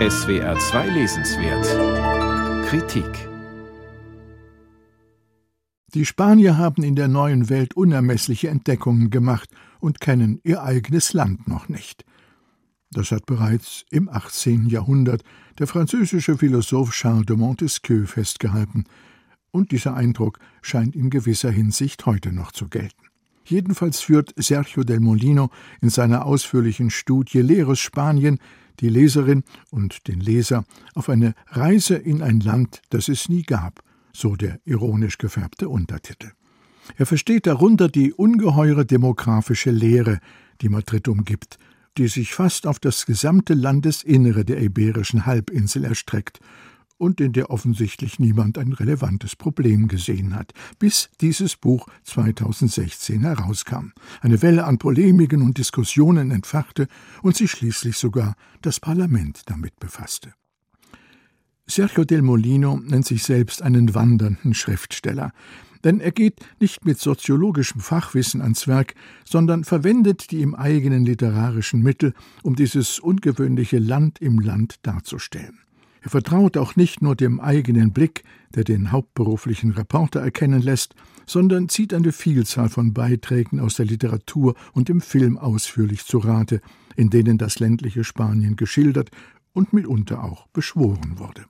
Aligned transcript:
SWR 0.00 0.58
2 0.58 0.88
Lesenswert 0.88 2.66
Kritik 2.66 3.28
Die 5.94 6.04
Spanier 6.04 6.58
haben 6.58 6.82
in 6.82 6.96
der 6.96 7.06
neuen 7.06 7.48
Welt 7.48 7.74
unermessliche 7.74 8.48
Entdeckungen 8.48 9.10
gemacht 9.10 9.48
und 9.78 10.00
kennen 10.00 10.40
ihr 10.42 10.64
eigenes 10.64 11.12
Land 11.12 11.46
noch 11.46 11.68
nicht. 11.68 12.04
Das 12.90 13.12
hat 13.12 13.24
bereits 13.26 13.84
im 13.88 14.08
18. 14.08 14.66
Jahrhundert 14.66 15.22
der 15.60 15.68
französische 15.68 16.36
Philosoph 16.38 16.90
Charles 16.90 17.26
de 17.26 17.36
Montesquieu 17.36 18.06
festgehalten, 18.06 18.86
und 19.52 19.70
dieser 19.70 19.94
Eindruck 19.94 20.40
scheint 20.60 20.96
in 20.96 21.08
gewisser 21.08 21.52
Hinsicht 21.52 22.04
heute 22.04 22.32
noch 22.32 22.50
zu 22.50 22.66
gelten. 22.66 23.04
Jedenfalls 23.44 24.00
führt 24.00 24.34
Sergio 24.36 24.82
del 24.82 24.98
Molino 24.98 25.50
in 25.80 25.90
seiner 25.90 26.26
ausführlichen 26.26 26.90
Studie 26.90 27.42
Leeres 27.42 27.78
Spanien 27.78 28.40
die 28.80 28.88
Leserin 28.88 29.44
und 29.70 30.08
den 30.08 30.20
Leser 30.20 30.64
auf 30.94 31.08
eine 31.08 31.34
Reise 31.48 31.94
in 31.94 32.22
ein 32.22 32.40
Land, 32.40 32.82
das 32.90 33.08
es 33.08 33.28
nie 33.28 33.42
gab, 33.42 33.82
so 34.12 34.36
der 34.36 34.60
ironisch 34.64 35.18
gefärbte 35.18 35.68
Untertitel. 35.68 36.32
Er 36.96 37.06
versteht 37.06 37.46
darunter 37.46 37.88
die 37.88 38.12
ungeheure 38.12 38.84
demografische 38.84 39.70
Lehre, 39.70 40.20
die 40.60 40.68
Madrid 40.68 41.08
umgibt, 41.08 41.58
die 41.96 42.08
sich 42.08 42.34
fast 42.34 42.66
auf 42.66 42.78
das 42.78 43.06
gesamte 43.06 43.54
Landesinnere 43.54 44.44
der 44.44 44.60
iberischen 44.60 45.26
Halbinsel 45.26 45.84
erstreckt 45.84 46.40
und 46.98 47.20
in 47.20 47.32
der 47.32 47.50
offensichtlich 47.50 48.18
niemand 48.18 48.58
ein 48.58 48.72
relevantes 48.72 49.36
Problem 49.36 49.88
gesehen 49.88 50.34
hat, 50.34 50.52
bis 50.78 51.10
dieses 51.20 51.56
Buch 51.56 51.86
2016 52.04 53.22
herauskam, 53.22 53.92
eine 54.20 54.42
Welle 54.42 54.64
an 54.64 54.78
Polemiken 54.78 55.42
und 55.42 55.58
Diskussionen 55.58 56.30
entfachte 56.30 56.88
und 57.22 57.36
sich 57.36 57.50
schließlich 57.50 57.96
sogar 57.96 58.36
das 58.62 58.80
Parlament 58.80 59.42
damit 59.46 59.78
befasste. 59.80 60.34
Sergio 61.66 62.04
del 62.04 62.20
Molino 62.22 62.78
nennt 62.84 63.06
sich 63.06 63.22
selbst 63.22 63.62
einen 63.62 63.94
wandernden 63.94 64.52
Schriftsteller, 64.52 65.32
denn 65.82 66.00
er 66.00 66.12
geht 66.12 66.40
nicht 66.60 66.84
mit 66.84 66.98
soziologischem 66.98 67.80
Fachwissen 67.80 68.40
ans 68.40 68.66
Werk, 68.66 68.94
sondern 69.24 69.64
verwendet 69.64 70.30
die 70.30 70.40
im 70.40 70.54
eigenen 70.54 71.04
literarischen 71.04 71.82
Mittel, 71.82 72.14
um 72.42 72.56
dieses 72.56 72.98
ungewöhnliche 72.98 73.78
Land 73.78 74.20
im 74.20 74.38
Land 74.38 74.76
darzustellen. 74.82 75.63
Er 76.04 76.10
vertraut 76.10 76.58
auch 76.58 76.76
nicht 76.76 77.00
nur 77.00 77.16
dem 77.16 77.40
eigenen 77.40 77.92
Blick, 77.92 78.24
der 78.54 78.62
den 78.62 78.92
hauptberuflichen 78.92 79.72
Reporter 79.72 80.20
erkennen 80.20 80.60
lässt, 80.60 80.94
sondern 81.24 81.70
zieht 81.70 81.94
eine 81.94 82.12
Vielzahl 82.12 82.68
von 82.68 82.92
Beiträgen 82.92 83.58
aus 83.58 83.76
der 83.76 83.86
Literatur 83.86 84.54
und 84.74 84.90
dem 84.90 85.00
Film 85.00 85.38
ausführlich 85.38 86.04
zu 86.04 86.18
Rate, 86.18 86.60
in 86.94 87.08
denen 87.08 87.38
das 87.38 87.58
ländliche 87.58 88.04
Spanien 88.04 88.56
geschildert 88.56 89.10
und 89.54 89.72
mitunter 89.72 90.22
auch 90.22 90.46
beschworen 90.48 91.18
wurde. 91.18 91.46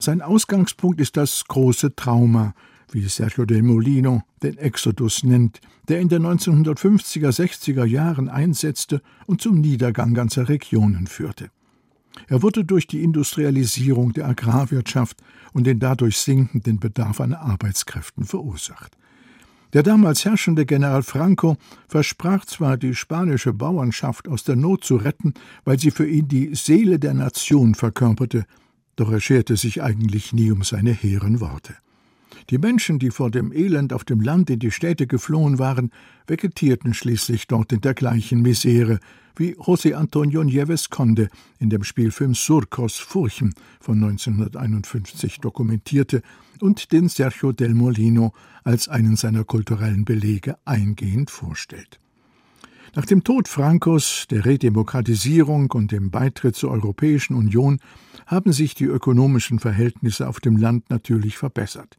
Sein 0.00 0.20
Ausgangspunkt 0.20 1.00
ist 1.00 1.16
das 1.16 1.44
große 1.44 1.94
Trauma, 1.94 2.54
wie 2.90 3.06
Sergio 3.06 3.44
del 3.44 3.62
Molino 3.62 4.22
den 4.42 4.58
Exodus 4.58 5.22
nennt, 5.22 5.60
der 5.86 6.00
in 6.00 6.08
den 6.08 6.26
1950er, 6.26 7.30
60er 7.30 7.84
Jahren 7.84 8.28
einsetzte 8.28 9.00
und 9.26 9.40
zum 9.40 9.60
Niedergang 9.60 10.12
ganzer 10.12 10.48
Regionen 10.48 11.06
führte. 11.06 11.50
Er 12.28 12.42
wurde 12.42 12.64
durch 12.64 12.86
die 12.86 13.02
Industrialisierung 13.02 14.12
der 14.12 14.26
Agrarwirtschaft 14.26 15.22
und 15.52 15.64
den 15.64 15.78
dadurch 15.78 16.18
sinkenden 16.18 16.78
Bedarf 16.78 17.20
an 17.20 17.34
Arbeitskräften 17.34 18.24
verursacht. 18.24 18.96
Der 19.72 19.82
damals 19.82 20.24
herrschende 20.24 20.66
General 20.66 21.02
Franco 21.02 21.56
versprach 21.88 22.44
zwar, 22.44 22.76
die 22.76 22.94
spanische 22.94 23.54
Bauernschaft 23.54 24.28
aus 24.28 24.44
der 24.44 24.56
Not 24.56 24.84
zu 24.84 24.96
retten, 24.96 25.32
weil 25.64 25.78
sie 25.78 25.90
für 25.90 26.06
ihn 26.06 26.28
die 26.28 26.54
Seele 26.54 26.98
der 26.98 27.14
Nation 27.14 27.74
verkörperte, 27.74 28.44
doch 28.96 29.10
er 29.10 29.20
scherte 29.20 29.56
sich 29.56 29.82
eigentlich 29.82 30.34
nie 30.34 30.50
um 30.50 30.62
seine 30.62 30.92
hehren 30.92 31.40
Worte. 31.40 31.74
Die 32.50 32.58
Menschen, 32.58 32.98
die 32.98 33.10
vor 33.10 33.30
dem 33.30 33.52
Elend 33.52 33.92
auf 33.92 34.04
dem 34.04 34.20
Land 34.20 34.50
in 34.50 34.58
die 34.58 34.70
Städte 34.70 35.06
geflohen 35.06 35.58
waren, 35.58 35.90
vegetierten 36.26 36.94
schließlich 36.94 37.46
dort 37.46 37.72
in 37.72 37.80
der 37.80 37.94
gleichen 37.94 38.42
Misere, 38.42 38.98
wie 39.36 39.54
José 39.54 39.94
Antonio 39.94 40.44
Nieves 40.44 40.90
Conde 40.90 41.28
in 41.58 41.70
dem 41.70 41.84
Spielfilm 41.84 42.34
Surcos 42.34 42.98
Furchen 42.98 43.54
von 43.80 44.02
1951 44.02 45.40
dokumentierte 45.40 46.22
und 46.60 46.92
den 46.92 47.08
Sergio 47.08 47.52
del 47.52 47.74
Molino 47.74 48.32
als 48.62 48.88
einen 48.88 49.16
seiner 49.16 49.44
kulturellen 49.44 50.04
Belege 50.04 50.56
eingehend 50.64 51.30
vorstellt. 51.30 51.98
Nach 52.94 53.06
dem 53.06 53.24
Tod 53.24 53.48
Francos, 53.48 54.26
der 54.30 54.44
Redemokratisierung 54.44 55.70
und 55.70 55.92
dem 55.92 56.10
Beitritt 56.10 56.56
zur 56.56 56.70
Europäischen 56.72 57.34
Union 57.34 57.78
haben 58.26 58.52
sich 58.52 58.74
die 58.74 58.84
ökonomischen 58.84 59.58
Verhältnisse 59.58 60.28
auf 60.28 60.40
dem 60.40 60.58
Land 60.58 60.90
natürlich 60.90 61.38
verbessert. 61.38 61.96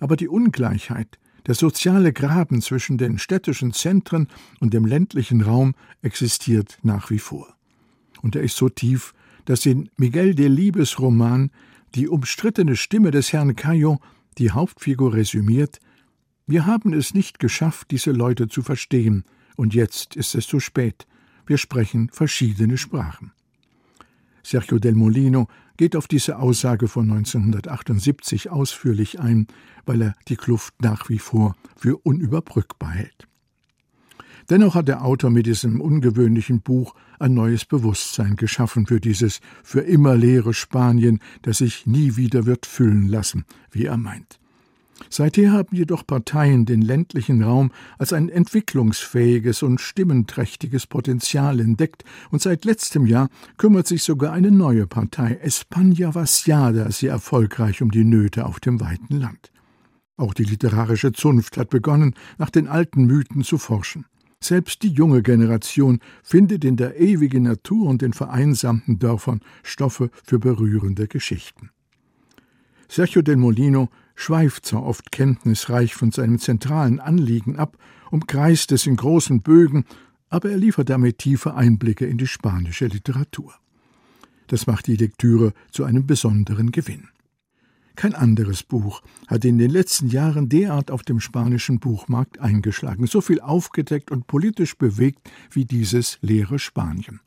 Aber 0.00 0.16
die 0.16 0.28
Ungleichheit, 0.28 1.18
der 1.46 1.54
soziale 1.54 2.12
Graben 2.12 2.60
zwischen 2.60 2.98
den 2.98 3.18
städtischen 3.18 3.72
Zentren 3.72 4.28
und 4.60 4.74
dem 4.74 4.84
ländlichen 4.84 5.42
Raum 5.42 5.74
existiert 6.02 6.78
nach 6.82 7.10
wie 7.10 7.18
vor. 7.18 7.54
Und 8.22 8.34
er 8.34 8.42
ist 8.42 8.56
so 8.56 8.68
tief, 8.68 9.14
dass 9.44 9.64
in 9.64 9.88
Miguel 9.96 10.34
de 10.34 10.48
Libes 10.48 10.98
Roman 10.98 11.50
die 11.94 12.08
umstrittene 12.08 12.76
Stimme 12.76 13.10
des 13.10 13.32
Herrn 13.32 13.54
Cayo 13.54 14.00
die 14.38 14.50
Hauptfigur 14.50 15.14
resümiert 15.14 15.78
Wir 16.46 16.66
haben 16.66 16.92
es 16.92 17.14
nicht 17.14 17.38
geschafft, 17.38 17.90
diese 17.90 18.12
Leute 18.12 18.48
zu 18.48 18.62
verstehen, 18.62 19.24
und 19.56 19.74
jetzt 19.74 20.14
ist 20.14 20.34
es 20.34 20.46
zu 20.46 20.60
spät. 20.60 21.06
Wir 21.46 21.58
sprechen 21.58 22.10
verschiedene 22.12 22.76
Sprachen. 22.76 23.32
Sergio 24.42 24.78
del 24.78 24.94
Molino 24.94 25.48
geht 25.76 25.96
auf 25.96 26.08
diese 26.08 26.38
Aussage 26.38 26.88
von 26.88 27.10
1978 27.10 28.50
ausführlich 28.50 29.20
ein, 29.20 29.46
weil 29.84 30.02
er 30.02 30.14
die 30.28 30.36
Kluft 30.36 30.74
nach 30.82 31.08
wie 31.08 31.18
vor 31.18 31.56
für 31.76 31.98
unüberbrückbar 31.98 32.90
hält. 32.90 33.28
Dennoch 34.48 34.76
hat 34.76 34.86
der 34.86 35.04
Autor 35.04 35.30
mit 35.30 35.46
diesem 35.46 35.80
ungewöhnlichen 35.80 36.60
Buch 36.60 36.94
ein 37.18 37.34
neues 37.34 37.64
Bewusstsein 37.64 38.36
geschaffen 38.36 38.86
für 38.86 39.00
dieses 39.00 39.40
für 39.64 39.80
immer 39.80 40.16
leere 40.16 40.54
Spanien, 40.54 41.20
das 41.42 41.58
sich 41.58 41.86
nie 41.86 42.16
wieder 42.16 42.46
wird 42.46 42.64
füllen 42.64 43.08
lassen, 43.08 43.44
wie 43.70 43.86
er 43.86 43.96
meint. 43.96 44.38
Seither 45.10 45.52
haben 45.52 45.76
jedoch 45.76 46.06
Parteien 46.06 46.64
den 46.64 46.82
ländlichen 46.82 47.42
Raum 47.42 47.70
als 47.98 48.12
ein 48.12 48.28
entwicklungsfähiges 48.28 49.62
und 49.62 49.80
stimmenträchtiges 49.80 50.86
Potenzial 50.86 51.60
entdeckt, 51.60 52.04
und 52.30 52.42
seit 52.42 52.64
letztem 52.64 53.06
Jahr 53.06 53.28
kümmert 53.56 53.86
sich 53.86 54.02
sogar 54.02 54.32
eine 54.32 54.50
neue 54.50 54.86
Partei, 54.86 55.38
España 55.44 56.14
Vaciada, 56.14 56.90
sehr 56.90 57.12
erfolgreich 57.12 57.82
um 57.82 57.90
die 57.90 58.04
Nöte 58.04 58.46
auf 58.46 58.60
dem 58.60 58.80
weiten 58.80 59.20
Land. 59.20 59.52
Auch 60.16 60.32
die 60.32 60.44
literarische 60.44 61.12
Zunft 61.12 61.58
hat 61.58 61.68
begonnen, 61.68 62.14
nach 62.38 62.50
den 62.50 62.68
alten 62.68 63.04
Mythen 63.04 63.42
zu 63.42 63.58
forschen. 63.58 64.06
Selbst 64.40 64.82
die 64.82 64.88
junge 64.88 65.22
Generation 65.22 66.00
findet 66.22 66.64
in 66.64 66.76
der 66.76 67.00
ewigen 67.00 67.44
Natur 67.44 67.88
und 67.88 68.02
den 68.02 68.12
vereinsamten 68.12 68.98
Dörfern 68.98 69.40
Stoffe 69.62 70.10
für 70.24 70.38
berührende 70.38 71.08
Geschichten. 71.08 71.70
Sergio 72.88 73.22
del 73.22 73.36
Molino 73.36 73.88
schweift 74.16 74.66
zwar 74.66 74.82
oft 74.82 75.12
kenntnisreich 75.12 75.94
von 75.94 76.10
seinem 76.10 76.40
zentralen 76.40 76.98
Anliegen 76.98 77.56
ab, 77.56 77.78
umkreist 78.10 78.72
es 78.72 78.86
in 78.86 78.96
großen 78.96 79.42
Bögen, 79.42 79.84
aber 80.28 80.50
er 80.50 80.56
liefert 80.56 80.90
damit 80.90 81.18
tiefe 81.18 81.54
Einblicke 81.54 82.06
in 82.06 82.18
die 82.18 82.26
spanische 82.26 82.86
Literatur. 82.86 83.54
Das 84.48 84.66
macht 84.66 84.86
die 84.86 84.96
Lektüre 84.96 85.52
zu 85.70 85.84
einem 85.84 86.06
besonderen 86.06 86.72
Gewinn. 86.72 87.08
Kein 87.96 88.14
anderes 88.14 88.62
Buch 88.62 89.02
hat 89.26 89.44
in 89.44 89.56
den 89.56 89.70
letzten 89.70 90.08
Jahren 90.08 90.48
derart 90.50 90.90
auf 90.90 91.02
dem 91.02 91.18
spanischen 91.18 91.80
Buchmarkt 91.80 92.38
eingeschlagen, 92.38 93.06
so 93.06 93.22
viel 93.22 93.40
aufgedeckt 93.40 94.10
und 94.10 94.26
politisch 94.26 94.76
bewegt 94.76 95.30
wie 95.50 95.64
dieses 95.64 96.18
leere 96.20 96.58
Spanien. 96.58 97.20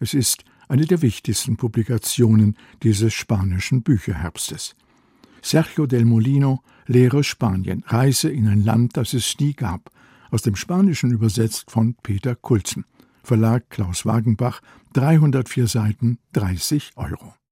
Es 0.00 0.12
ist 0.12 0.44
eine 0.68 0.84
der 0.84 1.00
wichtigsten 1.00 1.56
Publikationen 1.56 2.56
dieses 2.82 3.14
spanischen 3.14 3.82
Bücherherbstes. 3.82 4.76
Sergio 5.42 5.86
del 5.86 6.04
Molino, 6.04 6.62
Lehre 6.86 7.22
Spanien, 7.24 7.84
Reise 7.86 8.30
in 8.30 8.48
ein 8.48 8.64
Land, 8.64 8.96
das 8.96 9.12
es 9.12 9.36
nie 9.38 9.52
gab, 9.52 9.90
aus 10.30 10.42
dem 10.42 10.56
Spanischen 10.56 11.10
übersetzt 11.10 11.70
von 11.70 11.94
Peter 12.02 12.34
Kulzen. 12.34 12.86
Verlag 13.22 13.68
Klaus 13.68 14.06
Wagenbach, 14.06 14.62
304 14.94 15.66
Seiten, 15.66 16.18
30 16.32 16.92
Euro. 16.96 17.34